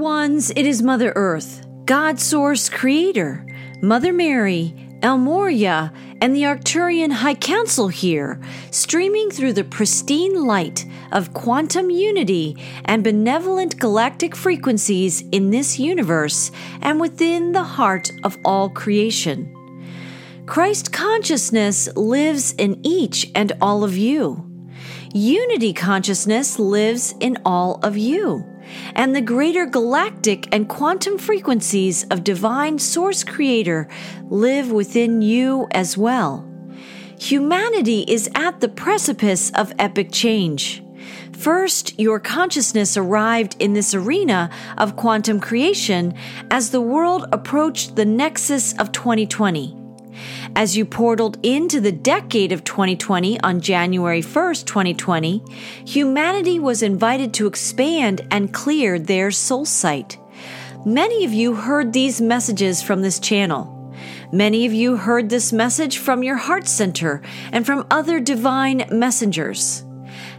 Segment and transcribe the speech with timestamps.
[0.00, 3.46] ones, it is Mother Earth, God Source Creator,
[3.82, 8.40] Mother Mary, El Morya, and the Arcturian High Council here,
[8.70, 16.50] streaming through the pristine light of quantum unity and benevolent galactic frequencies in this universe
[16.82, 19.54] and within the heart of all creation.
[20.46, 24.46] Christ consciousness lives in each and all of you.
[25.12, 28.49] Unity consciousness lives in all of you
[28.94, 33.88] and the greater galactic and quantum frequencies of divine source creator
[34.28, 36.46] live within you as well.
[37.18, 40.82] Humanity is at the precipice of epic change.
[41.32, 46.14] First, your consciousness arrived in this arena of quantum creation
[46.50, 49.79] as the world approached the nexus of 2020.
[50.56, 55.42] As you portaled into the decade of 2020 on January 1st, 2020,
[55.86, 60.18] humanity was invited to expand and clear their soul sight.
[60.84, 63.94] Many of you heard these messages from this channel.
[64.32, 69.84] Many of you heard this message from your heart center and from other divine messengers.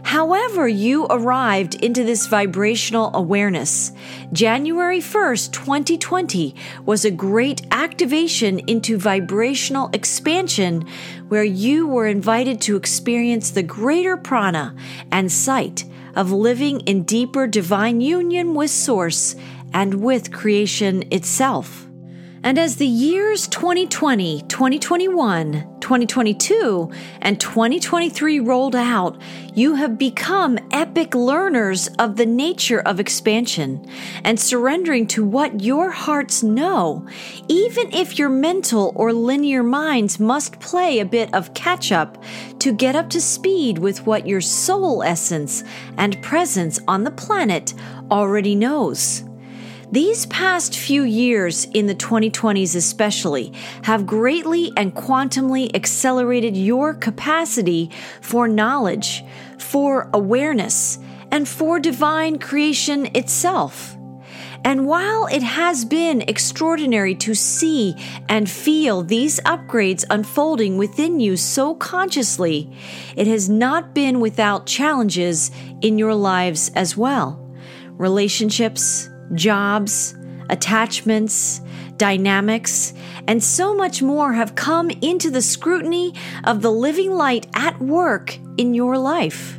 [0.04, 3.92] However, you arrived into this vibrational awareness,
[4.32, 10.86] January 1st, 2020 was a great activation into vibrational expansion
[11.28, 14.74] where you were invited to experience the greater prana
[15.10, 19.34] and sight of living in deeper divine union with Source
[19.72, 21.81] and with creation itself.
[22.44, 26.90] And as the years 2020, 2021, 2022,
[27.20, 29.22] and 2023 rolled out,
[29.54, 33.86] you have become epic learners of the nature of expansion
[34.24, 37.06] and surrendering to what your hearts know,
[37.46, 42.24] even if your mental or linear minds must play a bit of catch up
[42.58, 45.62] to get up to speed with what your soul essence
[45.96, 47.72] and presence on the planet
[48.10, 49.22] already knows.
[49.92, 57.90] These past few years, in the 2020s especially, have greatly and quantumly accelerated your capacity
[58.22, 59.22] for knowledge,
[59.58, 60.98] for awareness,
[61.30, 63.94] and for divine creation itself.
[64.64, 67.94] And while it has been extraordinary to see
[68.30, 72.74] and feel these upgrades unfolding within you so consciously,
[73.14, 75.50] it has not been without challenges
[75.82, 77.38] in your lives as well.
[77.98, 80.14] Relationships, jobs,
[80.48, 81.60] attachments,
[81.96, 82.94] dynamics,
[83.28, 88.38] and so much more have come into the scrutiny of the living light at work
[88.56, 89.58] in your life.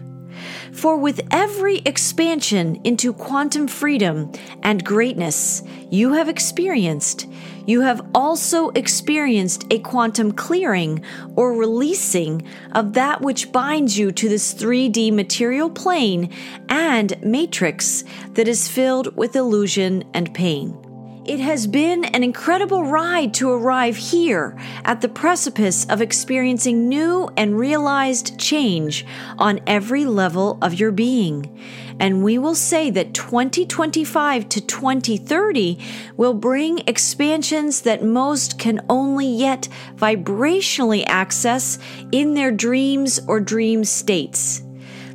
[0.72, 4.32] For with every expansion into quantum freedom
[4.64, 7.28] and greatness you have experienced,
[7.66, 11.04] you have also experienced a quantum clearing
[11.36, 12.44] or releasing
[12.74, 16.30] of that which binds you to this 3D material plane
[16.70, 18.04] and matrix
[18.34, 20.93] that is filled with illusion and pain.
[21.26, 27.30] It has been an incredible ride to arrive here at the precipice of experiencing new
[27.38, 29.06] and realized change
[29.38, 31.58] on every level of your being.
[31.98, 35.80] And we will say that 2025 to 2030
[36.18, 41.80] will bring expansions that most can only yet vibrationally access
[42.12, 44.62] in their dreams or dream states.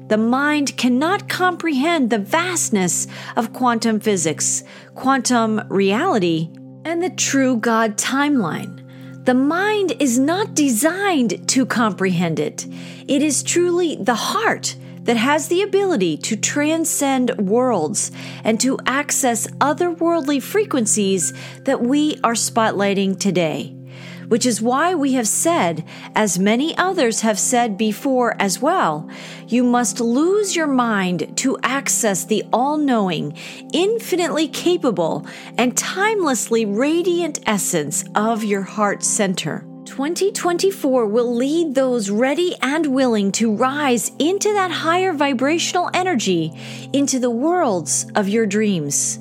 [0.09, 4.65] The mind cannot comprehend the vastness of quantum physics,
[4.95, 6.49] quantum reality,
[6.87, 8.85] and the true God timeline.
[9.27, 12.67] The mind is not designed to comprehend it.
[13.07, 18.11] It is truly the heart that has the ability to transcend worlds
[18.45, 23.78] and to access otherworldly frequencies that we are spotlighting today
[24.29, 25.85] which is why we have said,
[26.15, 29.09] as many others have said before as well,
[29.47, 33.37] you must lose your mind to access the all knowing,
[33.73, 39.65] infinitely capable, and timelessly radiant essence of your heart center.
[39.87, 46.53] 2024 will lead those ready and willing to rise into that higher vibrational energy
[46.93, 49.19] into the worlds of your dreams.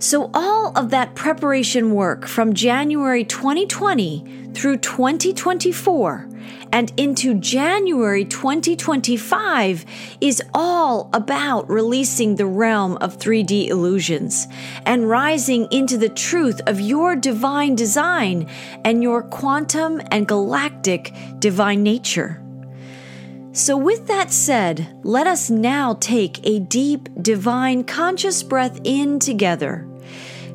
[0.00, 6.28] So, all of that preparation work from January 2020 through 2024
[6.72, 9.84] and into January 2025
[10.20, 14.46] is all about releasing the realm of 3D illusions
[14.86, 18.48] and rising into the truth of your divine design
[18.84, 22.40] and your quantum and galactic divine nature.
[23.50, 29.87] So, with that said, let us now take a deep, divine, conscious breath in together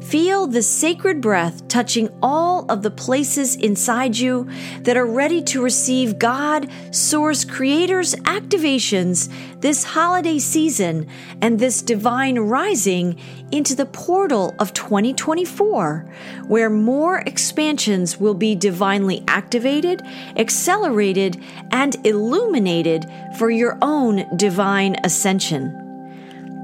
[0.04, 4.48] Feel the sacred breath touching all of the places inside you
[4.82, 11.08] that are ready to receive God, Source Creator's activations this holiday season
[11.42, 13.18] and this divine rising
[13.52, 16.06] into the portal of 2024,
[16.48, 20.02] where more expansions will be divinely activated,
[20.36, 21.42] accelerated,
[21.72, 23.06] and illuminated
[23.38, 25.80] for your own divine ascension.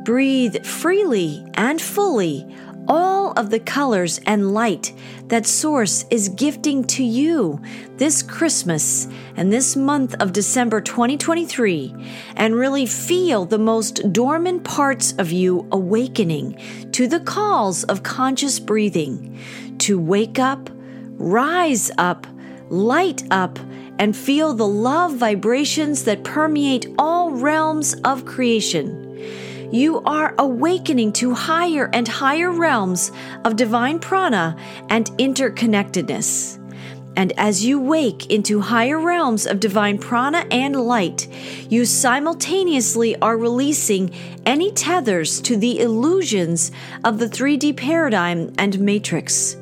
[0.04, 2.46] Breathe freely and fully
[2.90, 4.92] all of the colors and light
[5.28, 7.62] that Source is gifting to you
[7.98, 11.96] this Christmas and this month of December 2023,
[12.36, 16.60] and really feel the most dormant parts of you awakening
[16.92, 19.40] to the calls of conscious breathing
[19.78, 20.70] to wake up,
[21.18, 22.26] rise up,
[22.70, 23.60] light up,
[24.00, 29.09] and feel the love vibrations that permeate all realms of creation
[29.72, 33.12] you are awakening to higher and higher realms
[33.46, 34.58] of divine prana
[34.90, 36.58] and interconnectedness.
[37.16, 41.28] And as you wake into higher realms of divine prana and light,
[41.70, 44.14] you simultaneously are releasing
[44.46, 46.72] any tethers to the illusions
[47.04, 49.58] of the 3D paradigm and matrix.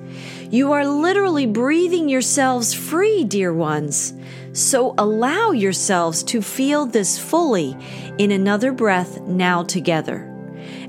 [0.51, 4.13] You are literally breathing yourselves free, dear ones.
[4.57, 7.77] So allow yourselves to feel this fully
[8.18, 10.33] in another breath now together.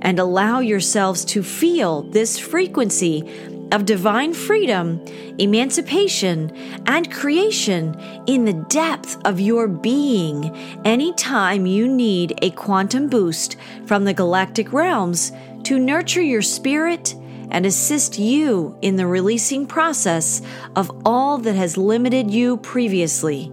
[0.01, 3.31] And allow yourselves to feel this frequency
[3.71, 5.05] of divine freedom,
[5.37, 6.51] emancipation,
[6.87, 7.95] and creation
[8.27, 10.57] in the depth of your being
[10.87, 15.31] anytime you need a quantum boost from the galactic realms
[15.65, 17.15] to nurture your spirit
[17.51, 20.41] and assist you in the releasing process
[20.75, 23.53] of all that has limited you previously.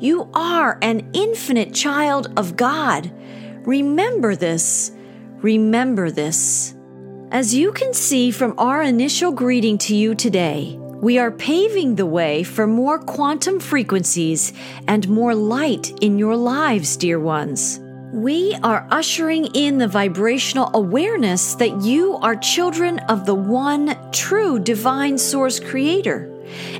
[0.00, 3.12] You are an infinite child of God.
[3.66, 4.92] Remember this.
[5.42, 6.74] Remember this.
[7.30, 12.06] As you can see from our initial greeting to you today, we are paving the
[12.06, 14.54] way for more quantum frequencies
[14.88, 17.78] and more light in your lives, dear ones.
[18.14, 24.58] We are ushering in the vibrational awareness that you are children of the one true
[24.58, 26.34] divine source creator.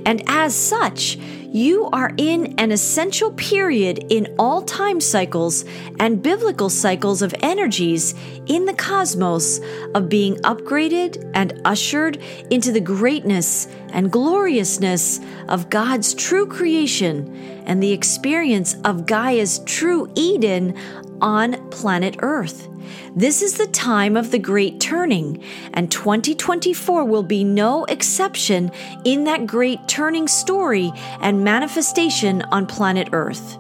[0.07, 1.19] And as such,
[1.53, 5.65] you are in an essential period in all time cycles
[5.99, 8.15] and biblical cycles of energies
[8.47, 9.61] in the cosmos
[9.95, 12.19] of being upgraded and ushered
[12.51, 15.19] into the greatness and gloriousness
[15.49, 17.35] of God's true creation
[17.67, 20.77] and the experience of Gaia's true Eden
[21.21, 22.69] on planet Earth.
[23.15, 25.43] This is the time of the great turning,
[25.75, 28.71] and 2024 will be no exception
[29.05, 33.59] in that great turning story and manifestation on planet Earth.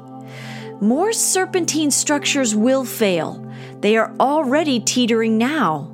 [0.80, 3.46] More serpentine structures will fail.
[3.80, 5.89] They are already teetering now.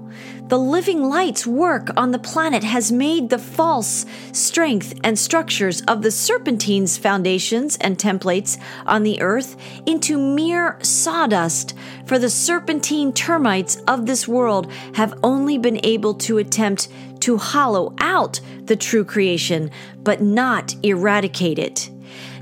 [0.48, 6.02] The living light's work on the planet has made the false strength and structures of
[6.02, 8.56] the serpentine's foundations and templates
[8.86, 9.56] on the earth
[9.86, 16.38] into mere sawdust, for the serpentine termites of this world have only been able to
[16.38, 16.90] attempt
[17.22, 19.68] to hollow out the true creation,
[20.04, 21.90] but not eradicate it.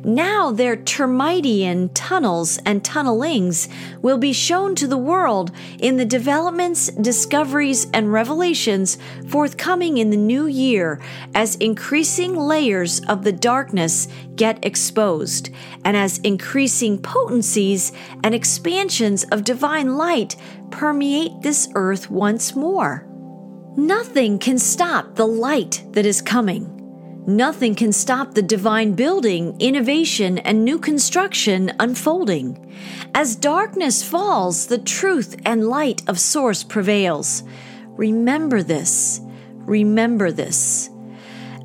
[0.05, 3.69] Now their termitian tunnels and tunnelings
[4.03, 8.99] will be shown to the world in the developments, discoveries, and revelations
[9.29, 11.01] forthcoming in the new year
[11.35, 14.07] as increasing layers of the darkness
[14.37, 15.49] get exposed,
[15.87, 17.93] and as increasing potencies
[18.23, 20.37] and expansions of divine light
[20.71, 23.07] permeate this earth once more.
[23.77, 26.84] Nothing can stop the light that is coming.
[27.27, 32.71] Nothing can stop the divine building, innovation, and new construction unfolding.
[33.15, 37.43] As darkness falls, the truth and light of Source prevails.
[37.87, 39.23] Remember this.
[39.55, 40.91] Remember this.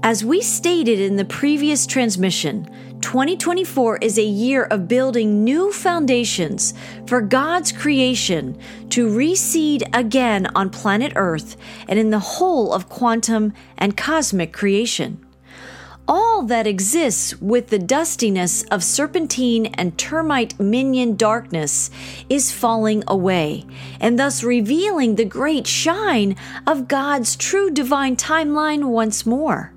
[0.02, 2.64] As we stated in the previous transmission,
[3.02, 6.74] 2024 is a year of building new foundations
[7.06, 8.58] for God's creation
[8.92, 11.58] to reseed again on planet Earth
[11.90, 15.26] and in the whole of quantum and cosmic creation
[16.10, 21.92] all that exists with the dustiness of serpentine and termite minion darkness
[22.28, 23.64] is falling away,
[24.00, 26.36] and thus revealing the great shine
[26.66, 29.72] of God's true divine timeline once more.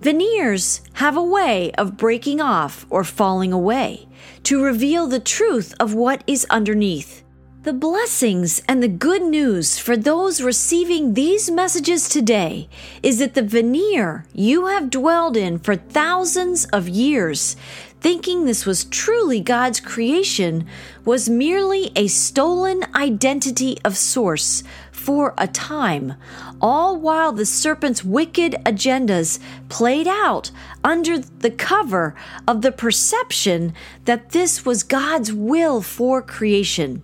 [0.00, 4.06] Veneers have a way of breaking off or falling away
[4.44, 7.24] to reveal the truth of what is underneath.
[7.68, 12.66] The blessings and the good news for those receiving these messages today
[13.02, 17.56] is that the veneer you have dwelled in for thousands of years,
[18.00, 20.66] thinking this was truly God's creation,
[21.04, 26.14] was merely a stolen identity of source for a time,
[26.62, 30.50] all while the serpent's wicked agendas played out
[30.82, 32.14] under the cover
[32.46, 33.74] of the perception
[34.06, 37.02] that this was God's will for creation.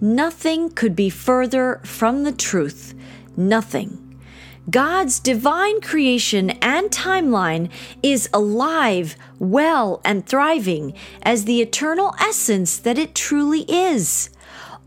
[0.00, 2.94] Nothing could be further from the truth.
[3.36, 4.00] Nothing.
[4.70, 7.70] God's divine creation and timeline
[8.02, 14.30] is alive, well, and thriving as the eternal essence that it truly is.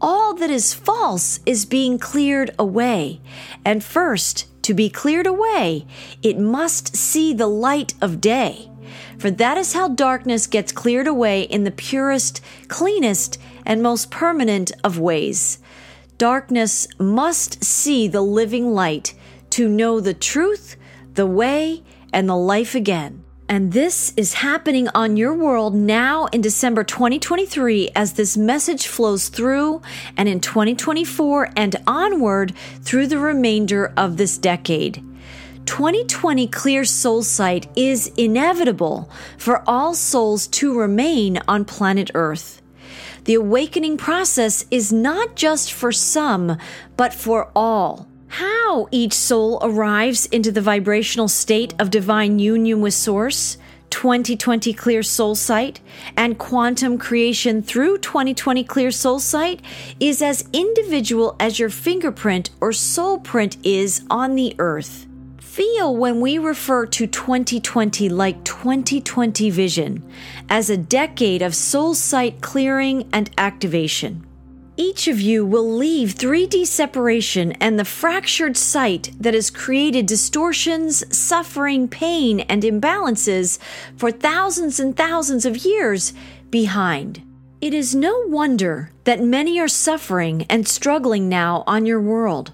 [0.01, 3.21] All that is false is being cleared away.
[3.63, 5.85] And first, to be cleared away,
[6.21, 8.69] it must see the light of day.
[9.17, 14.71] For that is how darkness gets cleared away in the purest, cleanest, and most permanent
[14.83, 15.59] of ways.
[16.17, 19.13] Darkness must see the living light
[19.51, 20.75] to know the truth,
[21.13, 23.23] the way, and the life again.
[23.49, 29.29] And this is happening on your world now in December 2023 as this message flows
[29.29, 29.81] through
[30.17, 35.03] and in 2024 and onward through the remainder of this decade.
[35.65, 42.61] 2020 clear soul sight is inevitable for all souls to remain on planet Earth.
[43.27, 46.57] The awakening process is not just for some,
[46.95, 48.07] but for all.
[48.29, 53.57] How each soul arrives into the vibrational state of divine union with Source,
[53.89, 55.81] 2020 Clear Soul Sight,
[56.15, 59.61] and quantum creation through 2020 Clear Soul Sight
[59.99, 65.06] is as individual as your fingerprint or soul print is on the earth.
[65.57, 70.07] Feel when we refer to 2020 like 2020 vision
[70.49, 74.23] as a decade of soul sight clearing and activation.
[74.75, 81.03] Each of you will leave 3D separation and the fractured sight that has created distortions,
[81.17, 83.57] suffering, pain, and imbalances
[83.95, 86.13] for thousands and thousands of years
[86.51, 87.23] behind.
[87.61, 92.53] It is no wonder that many are suffering and struggling now on your world.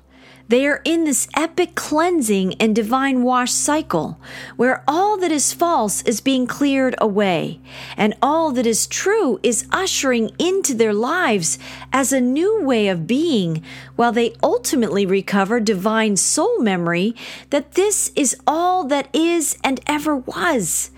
[0.49, 4.19] They are in this epic cleansing and divine wash cycle
[4.57, 7.59] where all that is false is being cleared away
[7.95, 11.57] and all that is true is ushering into their lives
[11.93, 13.63] as a new way of being
[13.95, 17.15] while they ultimately recover divine soul memory
[17.49, 20.91] that this is all that is and ever was.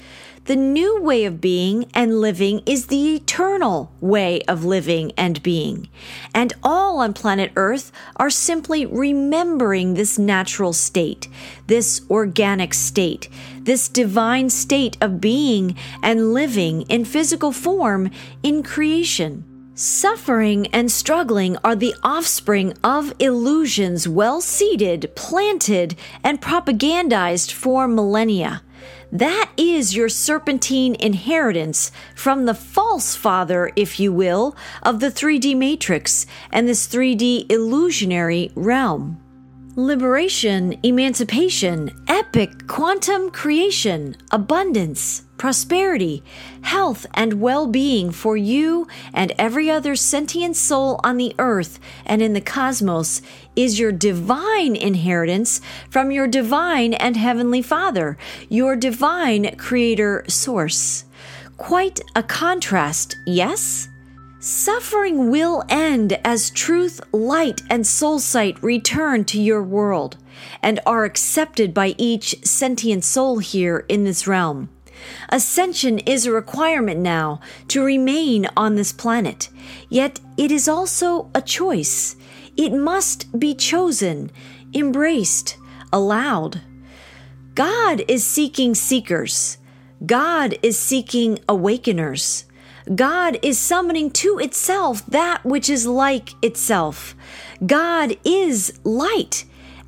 [0.45, 5.89] The new way of being and living is the eternal way of living and being.
[6.35, 11.27] And all on planet Earth are simply remembering this natural state,
[11.65, 13.27] this organic state,
[13.59, 18.11] this divine state of being and living in physical form
[18.43, 19.54] in creation.
[19.77, 28.61] Suffering and struggling are the offspring of illusions well seeded, planted, and propagandized for millennia.
[29.11, 35.57] That is your serpentine inheritance from the false father, if you will, of the 3D
[35.57, 39.21] matrix and this 3D illusionary realm.
[39.75, 46.23] Liberation, emancipation, epic quantum creation, abundance, prosperity,
[46.61, 52.21] health, and well being for you and every other sentient soul on the earth and
[52.21, 53.21] in the cosmos
[53.55, 58.17] is your divine inheritance from your divine and heavenly Father,
[58.49, 61.05] your divine creator source.
[61.57, 63.87] Quite a contrast, yes?
[64.39, 70.17] Suffering will end as truth, light, and soul sight return to your world
[70.61, 74.69] and are accepted by each sentient soul here in this realm.
[75.29, 79.49] Ascension is a requirement now to remain on this planet,
[79.89, 82.15] yet it is also a choice.
[82.57, 84.31] It must be chosen,
[84.73, 85.57] embraced,
[85.91, 86.61] allowed.
[87.53, 89.57] God is seeking seekers.
[90.05, 92.45] God is seeking awakeners.
[92.93, 97.15] God is summoning to itself that which is like itself.
[97.65, 99.45] God is light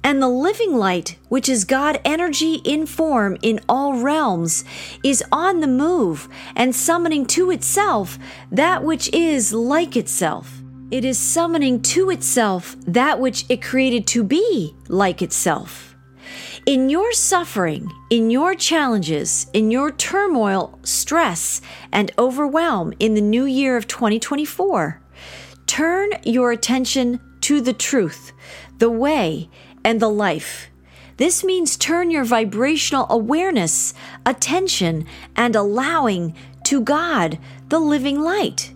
[0.07, 4.63] and the living light, which is God energy in form in all realms,
[5.03, 8.17] is on the move and summoning to itself
[8.49, 10.61] that which is like itself.
[10.91, 15.97] It is summoning to itself that which it created to be like itself.
[16.65, 21.59] In your suffering, in your challenges, in your turmoil, stress,
[21.91, 25.01] and overwhelm in the new year of 2024,
[25.65, 28.31] turn your attention to the truth,
[28.77, 29.49] the way,
[29.87, 30.69] and the life.
[31.15, 33.93] This means turn your vibrational awareness,
[34.25, 37.39] attention, and allowing to God,
[37.69, 38.73] the living light.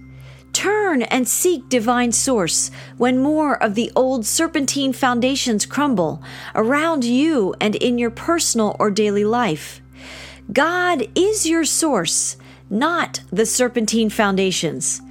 [0.54, 6.24] Turn and seek divine source when more of the old serpentine foundations crumble
[6.56, 9.82] around you and in your personal or daily life.
[10.54, 12.38] God is your source,
[12.70, 15.02] not the serpentine foundations.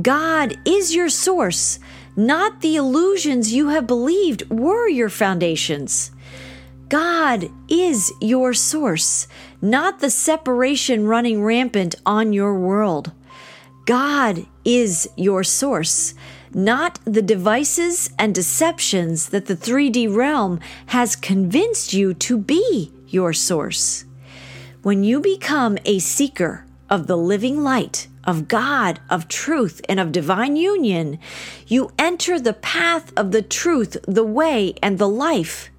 [0.00, 1.78] God is your source,
[2.18, 6.10] not the illusions you have believed were your foundations.
[6.88, 9.28] God is your source,
[9.62, 13.12] not the separation running rampant on your world.
[13.86, 16.14] God is your source,
[16.52, 23.32] not the devices and deceptions that the 3D realm has convinced you to be your
[23.32, 24.04] source.
[24.82, 30.12] When you become a seeker of the living light, of God, of truth, and of
[30.12, 31.18] divine union,
[31.66, 35.70] you enter the path of the truth, the way, and the life.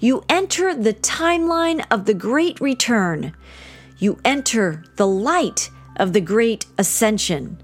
[0.00, 3.32] You enter the timeline of the great return.
[3.96, 7.62] You enter the light of the great ascension.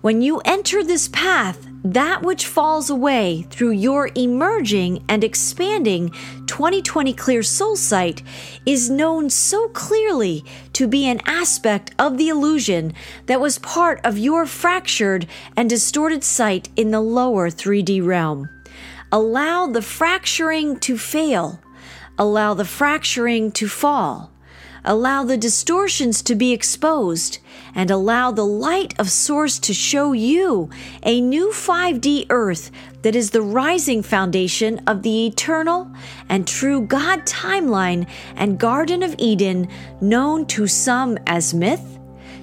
[0.00, 6.10] When you enter this path, that which falls away through your emerging and expanding
[6.46, 8.22] 2020 Clear Soul Sight
[8.66, 10.44] is known so clearly
[10.74, 12.92] to be an aspect of the illusion
[13.26, 18.48] that was part of your fractured and distorted sight in the lower 3D realm.
[19.10, 21.60] Allow the fracturing to fail.
[22.18, 24.30] Allow the fracturing to fall.
[24.84, 27.38] Allow the distortions to be exposed
[27.74, 30.70] and allow the light of Source to show you
[31.02, 32.70] a new 5D earth
[33.02, 35.90] that is the rising foundation of the eternal
[36.28, 39.68] and true God timeline and Garden of Eden,
[40.00, 41.98] known to some as myth,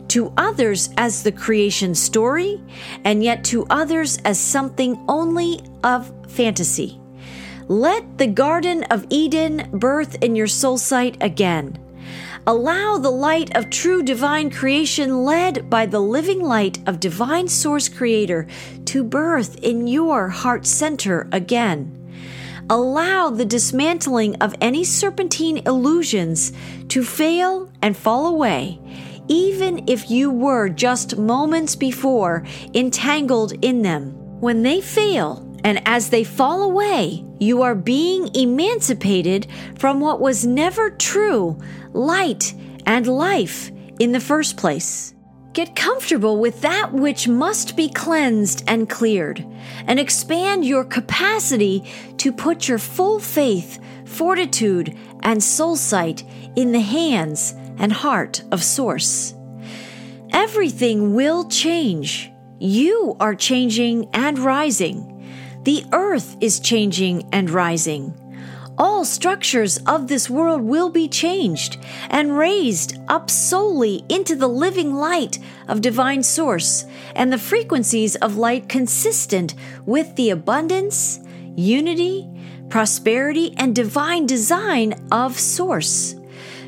[0.10, 2.62] to others as the creation story,
[3.03, 7.00] and yet to others as something only of fantasy.
[7.67, 11.77] Let the Garden of Eden birth in your soul sight again.
[12.50, 17.89] Allow the light of true divine creation, led by the living light of divine source
[17.89, 18.48] creator,
[18.86, 21.92] to birth in your heart center again.
[22.70, 26.54] Allow the dismantling of any serpentine illusions
[26.88, 28.80] to fail and fall away,
[29.27, 34.12] even if you were just moments before entangled in them.
[34.39, 39.48] When they fail, and as they fall away, you are being emancipated
[39.78, 41.60] from what was never true,
[41.94, 42.54] light,
[42.86, 45.14] and life in the first place.
[45.54, 49.44] Get comfortable with that which must be cleansed and cleared,
[49.88, 51.84] and expand your capacity
[52.17, 56.24] to put your full faith, fortitude, and soul sight
[56.56, 59.34] in the hands and heart of Source.
[60.32, 62.32] Everything will change.
[62.60, 65.16] You are changing and rising.
[65.67, 68.13] The earth is changing and rising.
[68.77, 71.77] All structures of this world will be changed
[72.10, 76.86] and raised up solely into the living light of divine source
[77.17, 81.19] and the frequencies of light consistent with the abundance,
[81.58, 82.30] unity,
[82.69, 86.15] prosperity, and divine design of source.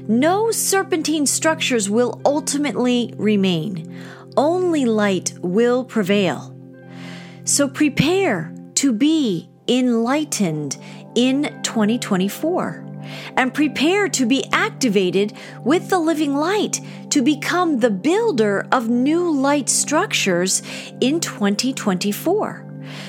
[0.09, 3.97] No serpentine structures will ultimately remain.
[4.35, 6.53] Only light will prevail.
[7.45, 10.77] So prepare to be enlightened
[11.13, 12.85] in 2024
[13.35, 15.33] and prepare to be activated
[15.65, 20.61] with the living light to become the builder of new light structures
[21.01, 22.65] in 2024.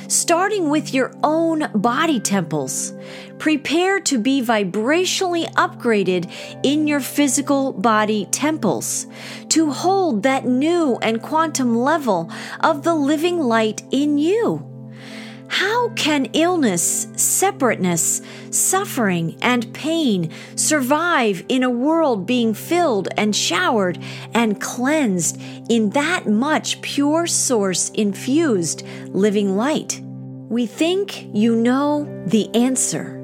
[0.09, 2.93] Starting with your own body temples,
[3.39, 6.29] prepare to be vibrationally upgraded
[6.65, 9.07] in your physical body temples
[9.49, 12.29] to hold that new and quantum level
[12.59, 14.70] of the living light in you.
[15.51, 23.99] How can illness, separateness, suffering, and pain survive in a world being filled and showered
[24.33, 30.01] and cleansed in that much pure source infused living light?
[30.49, 33.19] We think you know the answer.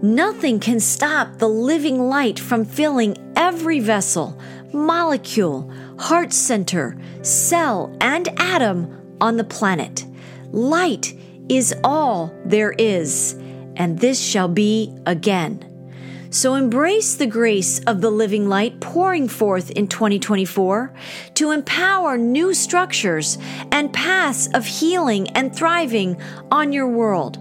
[0.00, 4.40] Nothing can stop the living light from filling every vessel,
[4.72, 10.06] molecule, heart center, cell, and atom on the planet.
[10.52, 11.14] Light
[11.48, 13.34] is all there is,
[13.76, 15.70] and this shall be again.
[16.30, 20.92] So embrace the grace of the living light pouring forth in 2024
[21.34, 23.38] to empower new structures
[23.70, 27.38] and paths of healing and thriving on your world.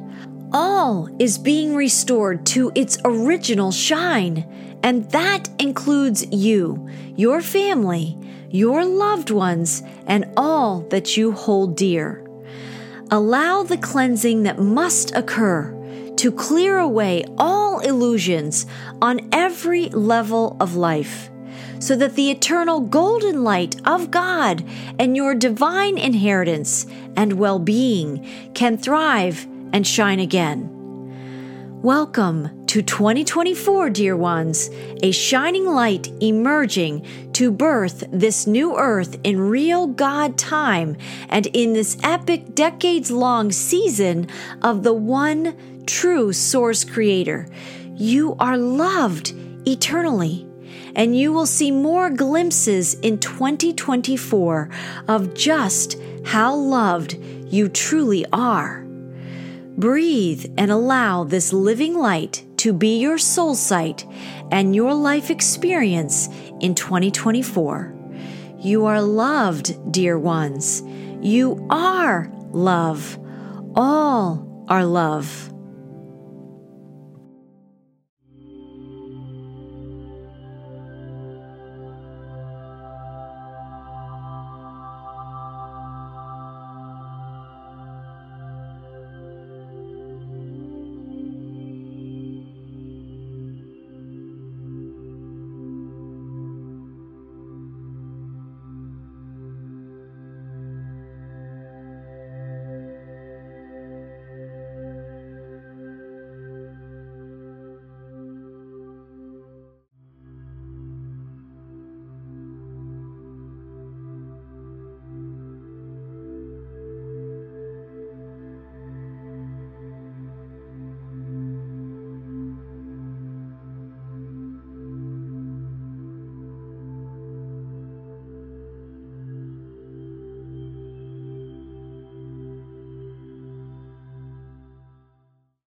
[0.54, 4.46] All is being restored to its original shine,
[4.84, 8.16] and that includes you, your family,
[8.52, 12.22] your loved ones, and all that you hold dear.
[13.13, 15.71] Allow the cleansing that must occur
[16.15, 18.65] to clear away all illusions
[19.04, 21.30] on every level of life,
[21.78, 24.65] so that the eternal golden light of God
[24.97, 30.83] and your divine inheritance and well being can thrive and shine again.
[31.84, 34.69] Welcome to 2024, dear ones,
[35.04, 40.96] a shining light emerging to birth this new earth in real God time
[41.28, 44.30] and in this epic decades long season
[44.62, 47.50] of the one true source creator.
[47.98, 49.34] You are loved
[49.67, 50.48] eternally.
[50.96, 54.69] And you will see more glimpses in 2024
[55.10, 57.15] of just how loved
[57.52, 58.84] you truly are.
[59.84, 64.06] Breathe and allow this living light to be your soul sight
[64.50, 66.30] and your life experience
[66.62, 67.93] in 2024.
[68.60, 70.84] You are loved, dear ones.
[71.22, 73.19] You are love.
[73.76, 75.53] All are love.